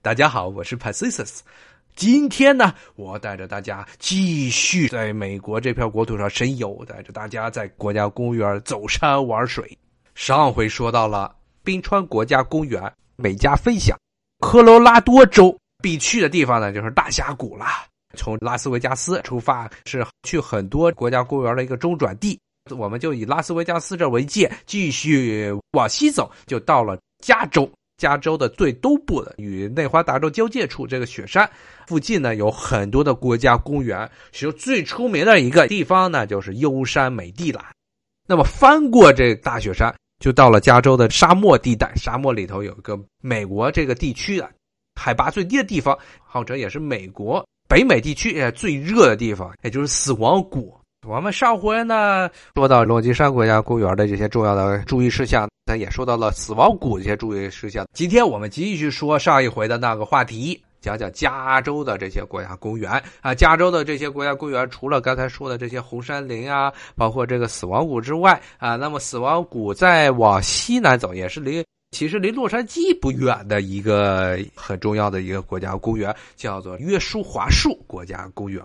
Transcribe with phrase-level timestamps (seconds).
[0.00, 1.40] 大家好，我是 Pacific。
[1.96, 9.76] 今天呢，我带着大家继续在美国这片国土上神游，带着大家在国家公园走山玩水。
[10.14, 11.34] 上回说到了
[11.64, 12.80] 冰川国家公园，
[13.16, 13.98] 美加分享，
[14.38, 17.66] 科罗拉多州必去的地方呢，就是大峡谷了。
[18.16, 22.38] 从拉斯维加斯出发，是去很多国家公园的一个中转地。
[22.70, 27.68] 我们就以拉斯维加斯这为界，继续往西走，就到了加州。
[27.98, 31.48] 加州的最东部的与内华达州交界处，这个雪山
[31.86, 34.08] 附近呢，有很多的国家公园。
[34.32, 37.66] 其中最出名的一个地方呢，就是优山美地了。
[38.26, 41.92] 那么翻过这大雪山，就到了加州的沙漠地带。
[41.96, 44.48] 沙漠里头有一个美国这个地区啊，
[44.94, 50.78] 海拔最低的地方，号称也是美国北美地区也最热的地方，也就是死亡谷。
[51.06, 57.86] 我们上回呢说到落基山国家公园的这些重要的注意事项，咱也说到了死亡谷这些注意事项。
[57.92, 63.34] 今天我们继续说上一回的那个话题，讲讲加州的这些国家公园啊。
[63.34, 78.64] 加州的这些国家公园，除了刚才说的这些红杉林啊，包括这个死亡谷之外啊，那么死亡谷再往西南走，也是离其实离洛杉矶不远的一个很重要的一个国家公园，叫做约书华树国家公园。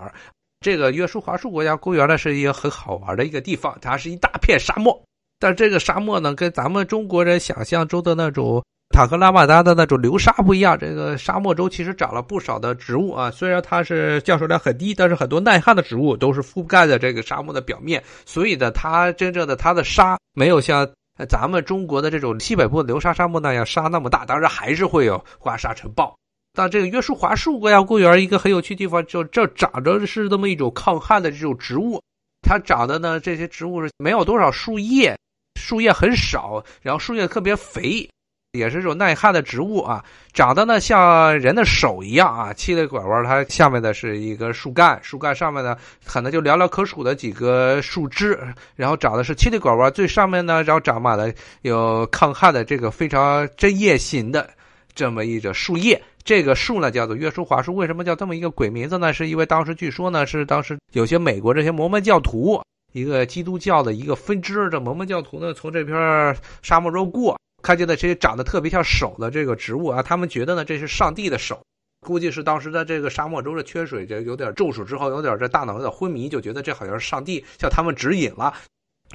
[0.61, 3.77] 这个约书华树国家公园呢，是一个很好玩的一个地方。
[3.81, 5.03] 它是一大片沙漠，
[5.43, 8.63] 但这个沙漠呢，跟咱们中国人想象中的那种
[8.95, 10.79] 塔克拉玛干的那种流沙不一样。
[10.79, 20.89] 这个沙漠中其实长了不少的植物啊，虽然它是降水量很低，但是很多耐旱的植物都是覆盖在这个沙漠的表面，所以呢，它真正的它的沙没有像
[21.27, 26.15] 咱们中国的这种西北部流沙沙漠那样沙那么大，当然还是会有刮沙尘暴。
[26.53, 32.01] 但这个约书华树国家公园一个很有趣的地方，就这长着是这么一种抗旱的这种植物，
[32.41, 35.17] 它长的呢这些植物是没有多少树叶，
[35.55, 38.07] 树叶很少，然后树叶特别肥，
[38.51, 48.37] 也是这种耐旱的植物啊，长得呢像人的手一样啊，七里拐弯，它下面的是一个树干，树干上面呢可能就寥寥可数的几个树枝，
[48.75, 51.31] 然后长的是七里拐弯，最上面呢然后长满了
[51.61, 54.49] 有抗旱的这个非常针叶型的
[54.93, 56.01] 这么一种树叶。
[56.23, 59.11] 这个树呢叫做约书华树，为什么叫这么一个鬼名字呢？
[59.11, 62.61] 是因为当时据说呢是当时有些美国这些摩门教徒，
[62.93, 71.61] 一个基督教的一个分支这摩门教徒呢，从这片沙漠中过，看见的这些长得特别像手的这个植物啊，他们觉得呢这是上帝的手，
[72.01, 78.53] 估计是当时在这个沙漠中的缺水，这有点中暑之后有点这大脑有点昏迷，就觉得这好像是上帝向他们指引了，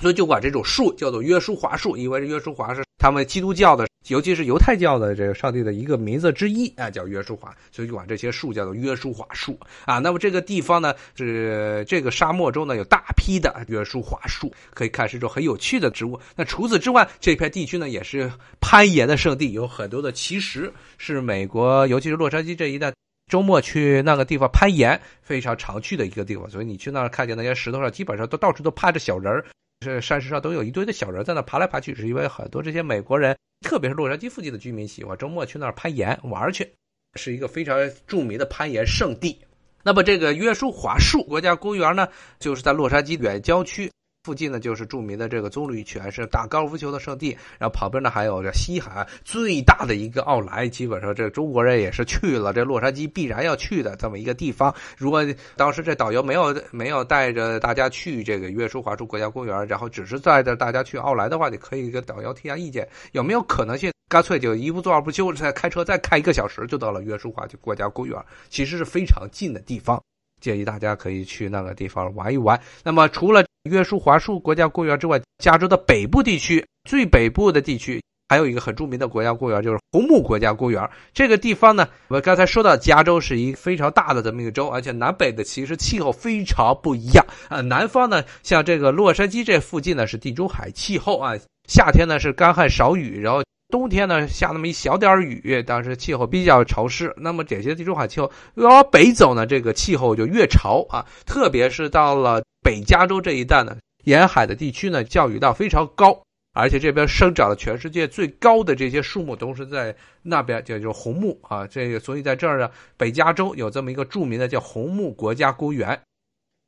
[0.00, 3.86] 所以就管这种树叫做约书华树，因为约书华是他们基督教的。
[4.06, 9.98] 尤其是犹太教的这个上帝的一个名字之一啊，叫约书华，所以就管这些树叫做约书华树啊。
[9.98, 16.18] 那么这个地方呢，是这个沙漠中呢有大批的约书华树，可以看是一种很有趣的植物。
[16.34, 22.90] 那除此之外，这片地区呢也是攀岩的圣地，有很多的奇石，是美国尤其是洛杉矶这一带
[23.30, 26.48] 周末去那个地方攀岩非常常去的一个地方。
[26.48, 29.44] 所以你去那儿看见那些石头上，基本上都到处都趴着小人儿。
[29.80, 36.72] 是山石上都有一堆的小人在那爬来爬去，是因为很多这些美国人，特别是洛杉矶附近的居民喜欢周末去那儿攀岩玩去，
[37.14, 39.38] 是一个非常著名的攀岩圣地。
[39.84, 43.90] 那么这个约书华树国家公园呢，就是在洛杉矶远郊区。
[44.24, 47.36] 附近呢就是著名的这个棕榈泉，是打高尔夫球的圣地。
[47.58, 54.74] 然后旁边呢还有这西海岸最大的一个奥莱，基本上这中国人也是去了这洛杉矶必然要去的这么一个地方。
[54.96, 55.24] 如果
[55.56, 70.02] 当时这导游没有没有带着大家去这个约书华树国家公园，然后只是带着大家去奥莱的话，你可以跟导游提下意见，有没有可能性干脆就一不做二不休，再开车再开一个小时就到了约书华国家公园，其实是非常近的地方。
[70.40, 72.60] 建议大家可以去那个地方玩一玩。
[72.84, 80.88] 那么，除了约书华树国家公园之外，加州的北部地区最北部的地区还有一个很著名的国家公园，就是红木国家公园。
[81.12, 87.60] 这个地方呢，我刚才说到，加州是一个非常大的这么一个州，而且南北的其实气候非常不一样啊。
[87.60, 91.34] 南方呢，像这个洛杉矶这附近呢是地中海气候啊，
[91.68, 93.42] 夏天呢是干旱少雨，然后。
[93.70, 97.12] 冬天呢下那么一小点雨，但是气候比较潮湿。
[97.18, 101.04] 那么这些地中海气候越往北走呢，这个气候就越潮啊。
[101.26, 103.74] 特别是到了北加州这一带呢，
[104.04, 106.22] 沿海的地区呢，降雨量非常高，
[106.52, 111.66] 而且这边生长的全世界最高的这些树木都是在那边，叫做红木啊。
[111.66, 115.98] 这个所以在这儿呢，北加州有这么一个著名的叫红木国家公园，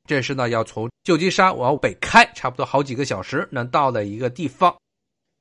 [0.08, 4.74] 这是呢要从旧金山往北开，差不多好几个小时能到的一个地方。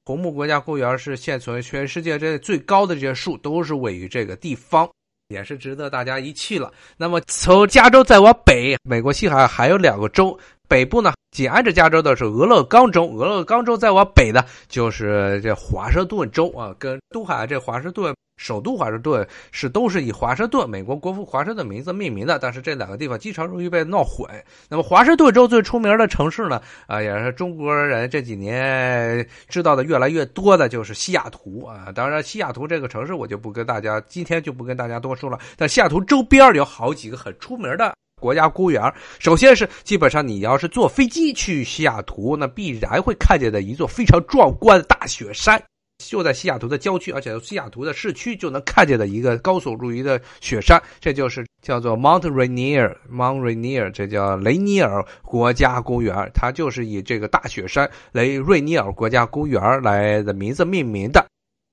[0.03, 4.91] 红木国家公园是现存全世界这最高的这些树，都是位于这个地方，
[5.29, 6.71] 也是值得大家一去了。
[6.97, 10.37] 那么从加州再往北，美国西海岸还有两个州，
[10.67, 24.25] 北部呢紧挨着加州的是俄勒冈州，俄勒冈州再往北呢就是这华盛顿州啊，跟东海这华盛顿首都华盛顿是都是以华盛顿美国国父华盛顿名字命名的，但是这两个地方经常容易被闹混。
[24.69, 31.91] 那么华盛顿州最出名的城市呢，啊，也是中国人这几年知道的越来越多的，就是西雅图啊。
[31.93, 35.37] 当然，西雅图这个城市我就不跟大家今天就不跟大家多说了。
[35.57, 38.81] 但西雅图周边有好几个很出名的国家公园。
[39.19, 45.61] 首先是基本上你要是坐飞机去西雅图，那必然会看见的一座非常壮观的大雪山。
[45.99, 61.23] 就在西雅图的郊区，而且西雅图的市区就能看见的一个高耸入云的雪山，这就是叫做 Mount Rainier，Mount Rainier，这叫雷尼尔国家公园，它就是以这个大雪山雷瑞尼尔国家公园来的名字命名的，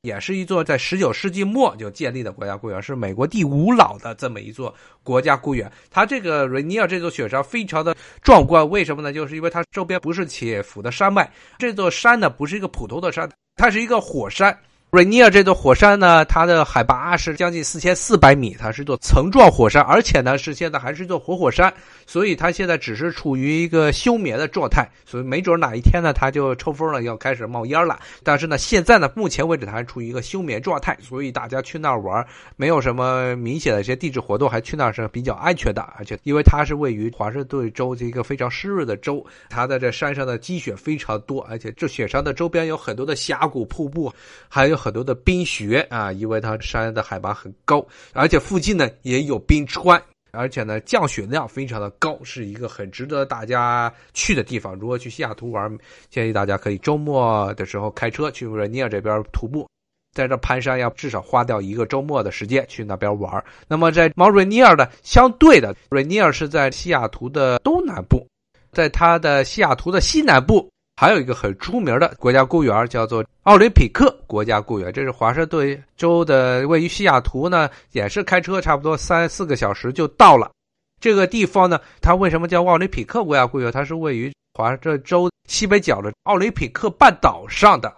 [0.02, 5.70] 也是一座在十九世纪末就建立的国家公园，是美国第五老的这么一座国家公园。
[5.88, 9.12] 它这个瑞尼尔这座雪山非常的壮观，为什么呢？
[9.12, 13.30] 就是因为它周边不是起伏的山脉，这座山呢不是一个普通的山。
[13.56, 14.56] 它是一个火山。
[14.90, 21.72] 瑞尼尔这座火山呢，它的海拔是将近四千四百米，它是一座层状火山，而且呢是现在还是一座活火山，
[22.06, 27.98] 所以它现在只是处于一个休眠的状态，所以没准哪一天呢它就抽风了，要开始冒烟了。
[28.22, 32.26] 但是呢，现在呢，目前为止它还处于一个休眠状态，所以大家去那儿玩
[32.56, 35.82] 没有什么明显的一些地质活动，还去那儿是比较安全的。
[35.98, 44.10] 而且因为它是位于华盛顿州这一个非常湿润的州，它的这山上的积雪非常多，而且这雪山的周边有很多的峡谷、瀑布，
[44.48, 44.76] 还有。
[44.76, 50.00] 很多的冰雪啊，因为它山的海拔很高，而且附近呢也有冰川，
[50.36, 54.74] 而且呢降雪量非常的高，是一个很值得大家去的地方。
[54.74, 55.76] 如果去西雅图玩，
[56.10, 59.68] 建议大家可以周末的时候开车去瑞尼尔这边徒步，
[60.12, 63.42] 在这攀山要至少花掉一个周末的时间去那边玩。
[63.66, 68.26] 那么在毛瑞尼尔的相对的，瑞尼尔是在西雅图的东南部，
[68.72, 70.70] 在它的西雅图的西南部。
[70.98, 74.90] 还有一个很出名的国家公园，叫做奥林匹克国家公园。
[74.90, 80.50] 这是华盛顿州的，位于西雅图呢，也是开车差不多三四个小时就到了。
[80.98, 83.70] 这个地方呢，它为什么叫奥林匹克国家公园？
[83.70, 87.94] 它是位于华盛顿州西北角的奥林匹克半岛上的，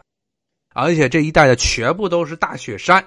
[0.74, 3.02] 而且这一带的全部都是大雪山。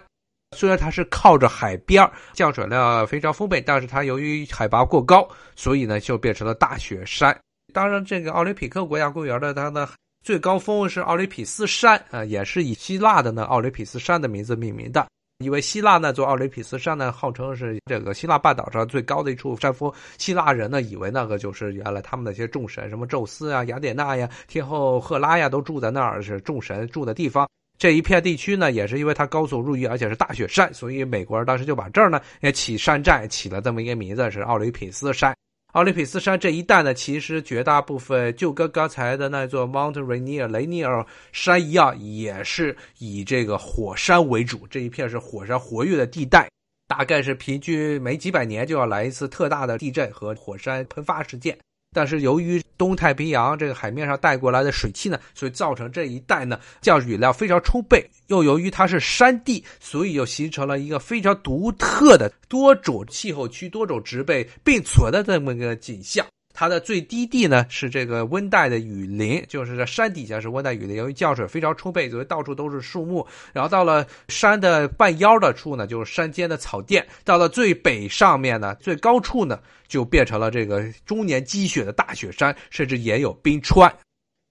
[0.55, 5.27] 虽然它是靠着海边，降水量非常丰沛，但是它由于海拔过高，
[5.57, 7.37] 所以呢就变成了大雪山。
[7.73, 9.87] 当然，这个奥林匹克国家公园的它的
[10.23, 15.05] 最高峰是奥林匹斯山啊，也是以希腊的呢奥林匹斯山的名字命名的。
[15.43, 19.91] 因为希腊那座奥林匹斯山呢，号称是这个希腊半岛上最高的一处山峰。
[20.19, 27.49] 希腊人呢，以为那个就是原来他们那些众神，什么宙斯啊、雅典娜呀、天后赫拉呀，都住在那儿，是众神住的地方。
[27.79, 35.35] 这一片地区呢，也是因为它高耸入云，而且是大雪山，所以美国人当时就把这儿呢也起山寨，起了这么一个名字，是奥林匹斯山。
[35.73, 44.67] 奥林匹斯山这一带呢，其实绝大部分就跟刚才的那座 Mount Rainier 雷尼尔山一样，也是以这个火山为主。
[44.69, 46.49] 这一片是火山活跃的地带，
[46.89, 51.57] 大概是平均每几百年就要来一次特大的地震和火山喷发事件。
[51.93, 58.09] 但是由于东太平洋这个海面上带过来的水汽呢，所以造成这一带呢降雨量非常充沛。
[58.27, 66.25] 又由于它是山地，所以又形成了一个非常独特的多种气候区、多种植被并存的这么一个景象。
[66.53, 73.25] 它的最低地呢是这个温带的雨林，就是在山底下是温带雨林，由于降水非常充沛，所以到处都是树木。
[73.53, 77.05] 然后到了山的半腰的处呢，就是山间的草甸。
[77.23, 83.91] 到了最北上面呢，最高处呢，就变成了这个终年积雪的大雪山，甚至也有冰川。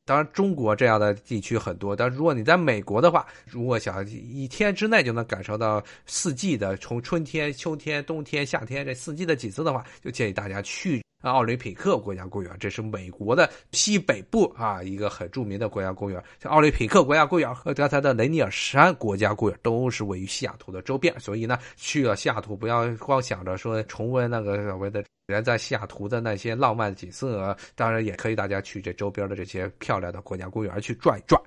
[0.07, 11.01] 当然，中国这样的地区很多，但如果你在美国的话，如果想一天之内就能感受到四季的，从春天、秋天、冬天、夏天这四季的景色的话，就建议大家去。
[11.23, 16.23] 奥林匹克国家公园，这是美国的西北部啊，一个很著名的国家公园。
[16.43, 31.41] 像奥林匹克国家公园和刚才的雷尼尔山国家公园都是位于西雅图的周边，所以呢，去了西雅图不要光想着说重温那个所谓的人在西雅图的那些浪漫景色，当然也可以大家去这周边的这些漂亮的国家公园去转一转。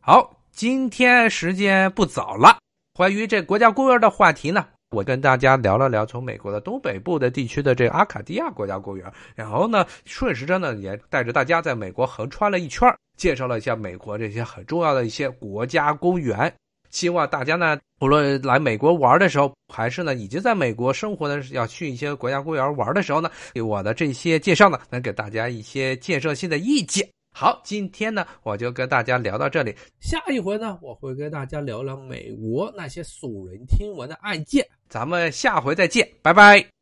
[0.00, 2.58] 好，今天时间不早了，
[2.94, 4.66] 关于这国家公园的话题呢。
[4.94, 16.52] 我跟大家聊了聊从美国的东北部的地区的这个阿卡迪亚国家公园，然后呢，顺时针呢也带着大家在美国横穿了一圈，介绍了一下美国这些很重要的一些国家公园。
[16.90, 23.28] 希望大家呢，无论来美国玩的时候，还是呢已经在美国生活的要去一些国家公园玩的时候呢，
[23.66, 27.13] 我的这些介绍呢，能给大家一些建设性的意见。
[27.36, 29.74] 好，今天呢，我就跟大家聊到这里。
[29.98, 34.64] 下一回呢，我会跟大家聊聊美国那些耸人听闻的案件。
[34.88, 36.73] 咱们下回再见，拜拜。